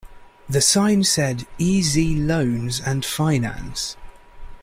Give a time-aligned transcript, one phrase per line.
[0.49, 3.95] The sign said E Z Loans and Finance.